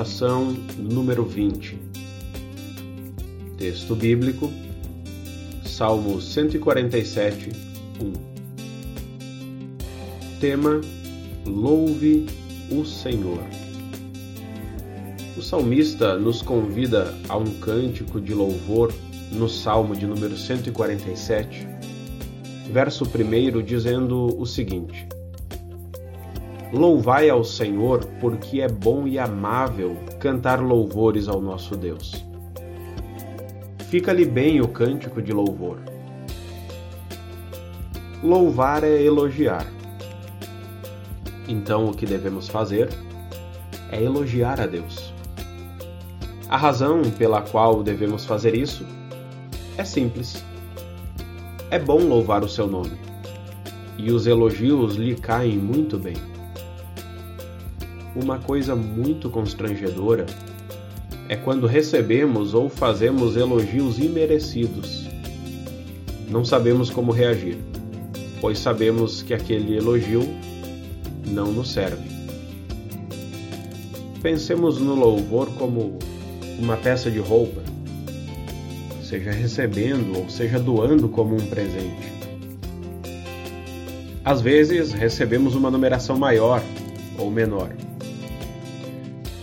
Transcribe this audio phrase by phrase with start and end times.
[0.00, 1.78] Meditação número 20.
[3.58, 4.50] Texto bíblico,
[5.62, 7.50] Salmo 147,
[8.00, 8.12] 1.
[10.40, 10.80] Tema:
[11.44, 12.24] Louve
[12.70, 13.42] o Senhor.
[15.36, 18.90] O salmista nos convida a um cântico de louvor
[19.30, 21.68] no Salmo de número 147,
[22.72, 25.06] verso 1, dizendo o seguinte:
[26.72, 32.24] Louvai ao Senhor, porque é bom e amável cantar louvores ao nosso Deus.
[33.88, 35.78] Fica-lhe bem o cântico de louvor.
[38.22, 39.66] Louvar é elogiar.
[41.48, 42.88] Então o que devemos fazer
[43.90, 45.12] é elogiar a Deus.
[46.48, 48.86] A razão pela qual devemos fazer isso
[49.76, 50.44] é simples.
[51.68, 52.96] É bom louvar o seu nome,
[53.98, 56.30] e os elogios lhe caem muito bem
[58.14, 60.26] uma coisa muito constrangedora
[61.28, 65.06] é quando recebemos ou fazemos elogios imerecidos.
[66.28, 67.56] Não sabemos como reagir,
[68.40, 70.22] pois sabemos que aquele elogio
[71.26, 72.10] não nos serve.
[74.20, 75.98] Pensemos no louvor como
[76.58, 77.62] uma peça de roupa,
[79.02, 82.10] seja recebendo ou seja doando como um presente.
[84.24, 86.60] Às vezes recebemos uma numeração maior
[87.16, 87.70] ou menor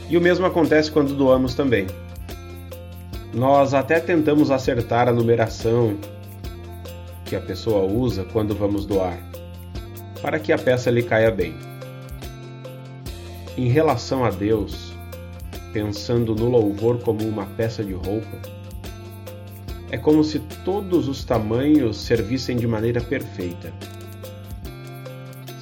[0.09, 1.88] e o mesmo acontece quando doamos também.
[3.33, 5.97] Nós até tentamos acertar a numeração
[7.25, 9.19] que a pessoa usa quando vamos doar,
[10.22, 11.55] para que a peça lhe caia bem.
[13.58, 14.94] Em relação a Deus,
[15.73, 18.38] pensando no louvor como uma peça de roupa,
[19.92, 23.73] é como se todos os tamanhos servissem de maneira perfeita.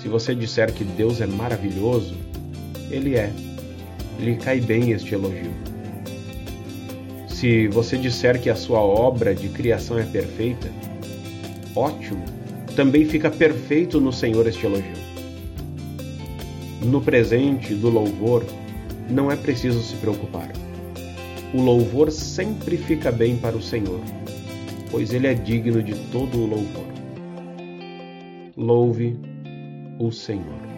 [0.01, 2.15] Se você disser que Deus é maravilhoso,
[2.91, 3.33] Ele é
[4.19, 5.51] lhe cai bem este elogio.
[7.27, 10.69] Se você disser que a sua obra de criação é perfeita,
[11.75, 12.23] ótimo,
[12.75, 15.05] também fica perfeito no Senhor este elogio.
[16.81, 18.45] No presente do louvor,
[19.09, 20.51] não é preciso se preocupar.
[21.53, 23.99] O louvor sempre fica bem para o Senhor,
[24.91, 26.85] pois Ele é digno de todo o louvor.
[28.57, 29.17] Louve
[29.99, 30.74] o Senhor.